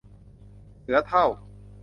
[0.81, 1.25] เสือเฒ่า